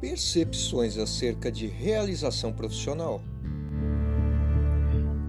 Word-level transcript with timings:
Percepções 0.00 0.98
acerca 0.98 1.50
de 1.50 1.66
realização 1.66 2.52
profissional. 2.52 3.20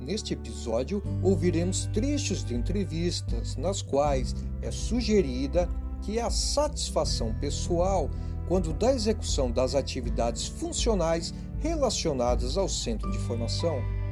Neste 0.00 0.34
episódio, 0.34 1.02
ouviremos 1.22 1.86
trechos 1.86 2.44
de 2.44 2.54
entrevistas 2.54 3.56
nas 3.56 3.80
quais 3.80 4.34
é 4.60 4.70
sugerida 4.70 5.68
que 6.02 6.20
a 6.20 6.28
satisfação 6.28 7.34
pessoal 7.40 8.10
quando 8.46 8.72
da 8.74 8.92
execução 8.92 9.50
das 9.50 9.74
atividades 9.74 10.46
funcionais 10.46 11.32
relacionadas 11.60 12.58
ao 12.58 12.68
centro 12.68 13.10
de 13.10 13.18
formação. 13.18 14.03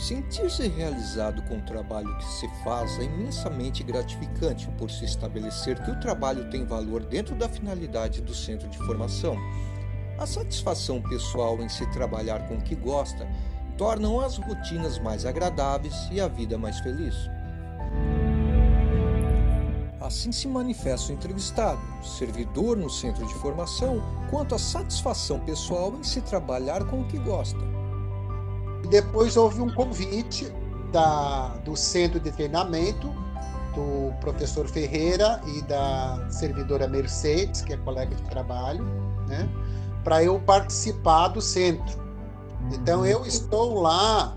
Sentir-se 0.00 0.66
realizado 0.66 1.42
com 1.42 1.58
o 1.58 1.62
trabalho 1.62 2.16
que 2.16 2.24
se 2.24 2.48
faz 2.64 2.98
é 2.98 3.04
imensamente 3.04 3.82
gratificante 3.82 4.66
por 4.78 4.90
se 4.90 5.04
estabelecer 5.04 5.78
que 5.84 5.90
o 5.90 6.00
trabalho 6.00 6.48
tem 6.48 6.64
valor 6.64 7.04
dentro 7.04 7.34
da 7.34 7.46
finalidade 7.46 8.22
do 8.22 8.34
centro 8.34 8.66
de 8.70 8.78
formação. 8.78 9.36
A 10.18 10.26
satisfação 10.26 11.02
pessoal 11.02 11.60
em 11.60 11.68
se 11.68 11.86
trabalhar 11.92 12.48
com 12.48 12.54
o 12.54 12.62
que 12.62 12.74
gosta 12.74 13.28
tornam 13.76 14.20
as 14.20 14.38
rotinas 14.38 14.98
mais 14.98 15.26
agradáveis 15.26 16.08
e 16.10 16.18
a 16.18 16.28
vida 16.28 16.56
mais 16.56 16.80
feliz. 16.80 17.14
Assim 20.00 20.32
se 20.32 20.48
manifesta 20.48 21.12
o 21.12 21.14
entrevistado, 21.14 21.80
servidor 22.02 22.74
no 22.74 22.88
centro 22.88 23.26
de 23.26 23.34
formação, 23.34 24.02
quanto 24.30 24.54
à 24.54 24.58
satisfação 24.58 25.38
pessoal 25.40 25.94
em 25.94 26.02
se 26.02 26.22
trabalhar 26.22 26.86
com 26.86 27.02
o 27.02 27.06
que 27.06 27.18
gosta. 27.18 27.79
Depois 28.90 29.36
houve 29.36 29.60
um 29.60 29.70
convite 29.70 30.52
da, 30.92 31.48
do 31.64 31.76
centro 31.76 32.18
de 32.18 32.30
treinamento 32.32 33.08
do 33.74 34.12
professor 34.20 34.66
Ferreira 34.68 35.40
e 35.46 35.62
da 35.62 36.26
servidora 36.28 36.88
Mercedes, 36.88 37.62
que 37.62 37.72
é 37.72 37.76
colega 37.76 38.14
de 38.14 38.22
trabalho, 38.24 38.84
né, 39.28 39.48
para 40.02 40.24
eu 40.24 40.40
participar 40.40 41.28
do 41.28 41.40
centro. 41.40 41.98
Então 42.72 43.06
eu 43.06 43.24
estou 43.24 43.80
lá 43.80 44.36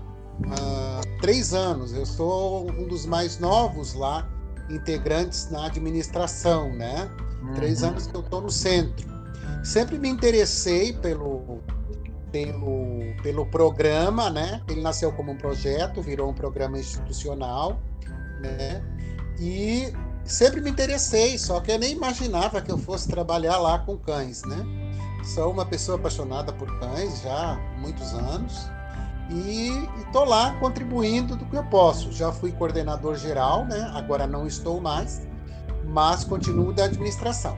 há 0.50 1.00
três 1.20 1.52
anos. 1.52 1.92
Eu 1.92 2.06
sou 2.06 2.70
um 2.70 2.86
dos 2.86 3.04
mais 3.06 3.38
novos 3.38 3.94
lá, 3.94 4.28
integrantes 4.70 5.50
na 5.50 5.66
administração, 5.66 6.72
né? 6.72 7.10
Uhum. 7.42 7.54
Três 7.54 7.82
anos 7.82 8.06
que 8.06 8.14
eu 8.14 8.20
estou 8.20 8.40
no 8.40 8.50
centro. 8.50 9.06
Sempre 9.62 9.98
me 9.98 10.08
interessei 10.08 10.92
pelo 10.92 11.60
pelo 12.34 13.14
pelo 13.22 13.46
programa, 13.46 14.28
né? 14.28 14.60
Ele 14.68 14.82
nasceu 14.82 15.12
como 15.12 15.30
um 15.30 15.36
projeto, 15.36 16.02
virou 16.02 16.28
um 16.28 16.34
programa 16.34 16.76
institucional, 16.76 17.80
né? 18.40 18.82
E 19.38 19.92
sempre 20.24 20.60
me 20.60 20.68
interessei, 20.68 21.38
só 21.38 21.60
que 21.60 21.70
eu 21.70 21.78
nem 21.78 21.92
imaginava 21.92 22.60
que 22.60 22.72
eu 22.72 22.76
fosse 22.76 23.06
trabalhar 23.08 23.58
lá 23.58 23.78
com 23.78 23.96
cães, 23.96 24.42
né? 24.42 24.56
Sou 25.22 25.52
uma 25.52 25.64
pessoa 25.64 25.96
apaixonada 25.96 26.52
por 26.52 26.66
cães 26.80 27.22
já 27.22 27.52
há 27.52 27.78
muitos 27.78 28.12
anos 28.12 28.68
e 29.30 29.70
estou 30.04 30.24
lá 30.24 30.54
contribuindo 30.58 31.36
do 31.36 31.46
que 31.46 31.56
eu 31.56 31.64
posso. 31.64 32.10
Já 32.12 32.32
fui 32.32 32.50
coordenador 32.50 33.14
geral, 33.14 33.64
né? 33.64 33.90
agora 33.94 34.26
não 34.26 34.46
estou 34.46 34.80
mais, 34.80 35.22
mas 35.86 36.24
continuo 36.24 36.72
da 36.72 36.84
administração. 36.84 37.56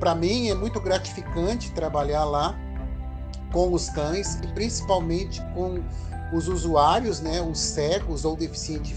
Para 0.00 0.14
mim 0.14 0.48
é 0.48 0.54
muito 0.54 0.80
gratificante 0.80 1.70
trabalhar 1.72 2.24
lá 2.24 2.58
com 3.52 3.72
os 3.72 3.88
cães 3.90 4.36
e 4.36 4.46
principalmente 4.48 5.40
com 5.54 5.82
os 6.32 6.48
usuários, 6.48 7.20
né, 7.20 7.40
os 7.40 7.58
cegos 7.58 8.24
ou 8.24 8.36
deficiente, 8.36 8.94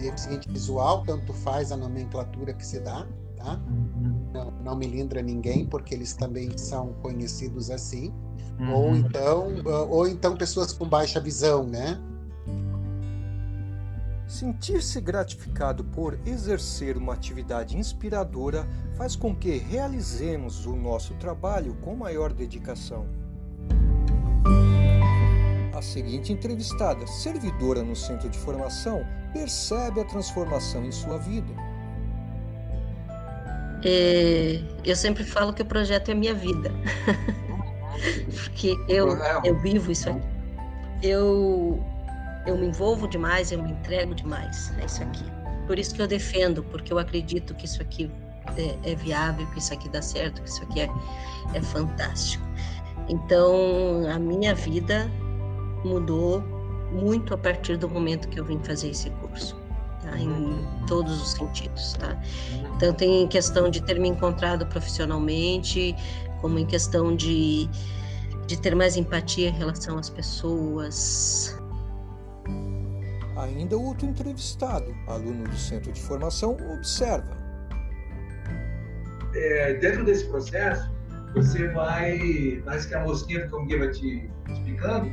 deficiente 0.00 0.48
visual, 0.48 1.02
tanto 1.04 1.32
faz 1.32 1.72
a 1.72 1.76
nomenclatura 1.76 2.52
que 2.52 2.64
se 2.64 2.80
dá, 2.80 3.06
tá? 3.36 3.60
Uhum. 3.68 4.30
Não, 4.32 4.50
não 4.62 4.76
melindra 4.76 5.22
ninguém, 5.22 5.66
porque 5.66 5.94
eles 5.94 6.14
também 6.14 6.56
são 6.56 6.92
conhecidos 7.02 7.70
assim. 7.70 8.12
Uhum. 8.58 8.72
Ou 8.72 8.96
então, 8.96 9.48
ah, 9.66 9.82
ou 9.82 10.08
então 10.08 10.36
pessoas 10.36 10.72
com 10.72 10.88
baixa 10.88 11.20
visão, 11.20 11.66
né? 11.66 12.00
Sentir-se 14.26 15.00
gratificado 15.00 15.84
por 15.84 16.18
exercer 16.26 16.96
uma 16.96 17.14
atividade 17.14 17.76
inspiradora 17.76 18.68
faz 18.96 19.14
com 19.14 19.34
que 19.34 19.56
realizemos 19.56 20.66
o 20.66 20.74
nosso 20.74 21.14
trabalho 21.14 21.76
com 21.76 21.94
maior 21.94 22.32
dedicação. 22.32 23.06
A 25.76 25.82
seguinte 25.82 26.32
entrevistada, 26.32 27.06
servidora 27.06 27.82
no 27.82 27.94
centro 27.94 28.30
de 28.30 28.38
formação, 28.38 29.06
percebe 29.34 30.00
a 30.00 30.04
transformação 30.06 30.82
em 30.86 30.90
sua 30.90 31.18
vida. 31.18 31.52
É, 33.84 34.58
eu 34.82 34.96
sempre 34.96 35.22
falo 35.22 35.52
que 35.52 35.60
o 35.60 35.66
projeto 35.66 36.10
é 36.10 36.14
minha 36.14 36.32
vida, 36.32 36.72
porque 38.32 38.74
eu, 38.88 39.18
eu 39.44 39.60
vivo 39.60 39.92
isso 39.92 40.08
aqui. 40.08 40.26
Eu, 41.02 41.78
eu 42.46 42.56
me 42.56 42.68
envolvo 42.68 43.06
demais, 43.06 43.52
eu 43.52 43.62
me 43.62 43.72
entrego 43.72 44.14
demais 44.14 44.72
a 44.80 44.84
isso 44.86 45.02
aqui. 45.02 45.24
Por 45.66 45.78
isso 45.78 45.94
que 45.94 46.00
eu 46.00 46.06
defendo, 46.06 46.64
porque 46.64 46.90
eu 46.90 46.98
acredito 46.98 47.54
que 47.54 47.66
isso 47.66 47.82
aqui 47.82 48.10
é, 48.56 48.92
é 48.92 48.94
viável, 48.94 49.46
que 49.48 49.58
isso 49.58 49.74
aqui 49.74 49.90
dá 49.90 50.00
certo, 50.00 50.40
que 50.40 50.48
isso 50.48 50.62
aqui 50.62 50.80
é, 50.80 50.88
é 51.52 51.60
fantástico. 51.60 52.42
Então, 53.10 54.08
a 54.10 54.18
minha 54.18 54.54
vida 54.54 55.10
mudou 55.86 56.42
muito 56.92 57.34
a 57.34 57.38
partir 57.38 57.76
do 57.76 57.88
momento 57.88 58.28
que 58.28 58.38
eu 58.38 58.44
vim 58.44 58.58
fazer 58.62 58.90
esse 58.90 59.10
curso 59.10 59.56
tá? 60.02 60.18
em 60.18 60.56
todos 60.86 61.20
os 61.20 61.32
sentidos. 61.32 61.94
Tá? 61.94 62.16
Tanto 62.78 63.04
em 63.04 63.26
questão 63.26 63.70
de 63.70 63.82
ter 63.82 63.98
me 63.98 64.08
encontrado 64.08 64.66
profissionalmente, 64.66 65.94
como 66.40 66.58
em 66.58 66.66
questão 66.66 67.14
de, 67.14 67.68
de 68.46 68.60
ter 68.60 68.74
mais 68.74 68.96
empatia 68.96 69.48
em 69.48 69.52
relação 69.52 69.98
às 69.98 70.08
pessoas. 70.10 71.58
Ainda 73.36 73.76
outro 73.76 74.06
entrevistado, 74.06 74.94
aluno 75.06 75.44
do 75.44 75.56
centro 75.56 75.92
de 75.92 76.00
formação, 76.00 76.56
observa. 76.74 77.36
É, 79.34 79.74
dentro 79.74 80.04
desse 80.04 80.24
processo, 80.24 80.90
você 81.34 81.68
vai, 81.68 82.62
parece 82.64 82.88
que 82.88 82.94
a 82.94 83.00
mosquinha 83.04 83.46
do 83.46 83.62
guia 83.66 83.78
vai 83.78 83.90
te 83.90 84.30
explicando, 84.48 85.10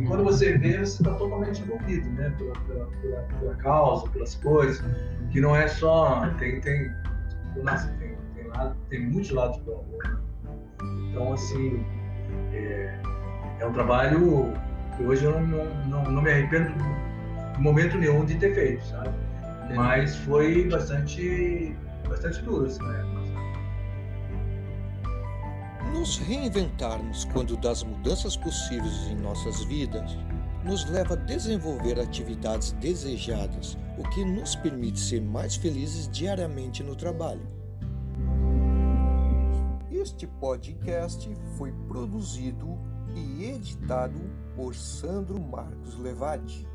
e 0.00 0.06
quando 0.06 0.24
você 0.24 0.56
vê, 0.56 0.78
você 0.78 1.02
está 1.02 1.14
totalmente 1.14 1.60
envolvido, 1.60 2.08
né? 2.10 2.32
Pela, 2.38 2.52
pela, 2.60 2.86
pela, 2.86 3.22
pela, 3.38 3.54
causa, 3.56 4.08
pelas 4.08 4.34
coisas, 4.36 4.82
que 5.30 5.40
não 5.40 5.54
é 5.54 5.68
só. 5.68 6.26
Tem, 6.38 6.58
tem, 6.60 6.90
nossa, 7.62 7.88
tem, 7.98 8.16
tem, 8.34 8.46
lado, 8.48 8.76
tem 8.88 9.00
muitos 9.00 9.30
lados 9.30 9.58
do 9.58 9.72
amor. 9.72 10.04
Né? 10.04 10.18
Então, 11.10 11.34
assim, 11.34 11.84
é, 12.52 12.98
é, 13.60 13.66
um 13.66 13.72
trabalho 13.72 14.54
que 14.96 15.04
hoje 15.04 15.24
eu 15.24 15.38
não, 15.38 15.66
não, 15.86 16.04
não 16.04 16.22
me 16.22 16.30
arrependo 16.30 16.72
de 17.54 17.60
momento 17.60 17.98
nenhum 17.98 18.24
de 18.24 18.36
ter 18.36 18.54
feito, 18.54 18.82
sabe? 18.86 19.10
Mas 19.74 20.16
foi 20.16 20.66
bastante, 20.68 21.76
bastante 22.08 22.40
duro, 22.42 22.64
assim, 22.64 22.82
né? 22.82 23.19
Nos 25.92 26.18
reinventarmos 26.18 27.24
quando 27.26 27.56
das 27.56 27.82
mudanças 27.82 28.36
possíveis 28.36 29.08
em 29.08 29.16
nossas 29.16 29.64
vidas 29.64 30.16
nos 30.64 30.88
leva 30.88 31.14
a 31.14 31.16
desenvolver 31.16 31.98
atividades 31.98 32.72
desejadas, 32.72 33.76
o 33.98 34.08
que 34.10 34.24
nos 34.24 34.54
permite 34.54 35.00
ser 35.00 35.20
mais 35.20 35.56
felizes 35.56 36.08
diariamente 36.08 36.82
no 36.82 36.94
trabalho. 36.94 37.46
Este 39.90 40.26
podcast 40.26 41.28
foi 41.58 41.72
produzido 41.88 42.78
e 43.14 43.44
editado 43.44 44.20
por 44.54 44.74
Sandro 44.74 45.40
Marcos 45.40 45.98
Levati. 45.98 46.66